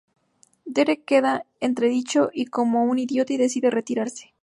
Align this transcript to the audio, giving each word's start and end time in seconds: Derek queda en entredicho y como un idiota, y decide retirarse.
Derek 0.65 1.03
queda 1.05 1.45
en 1.59 1.67
entredicho 1.67 2.31
y 2.33 2.45
como 2.47 2.85
un 2.85 2.97
idiota, 2.97 3.33
y 3.33 3.37
decide 3.37 3.69
retirarse. 3.69 4.33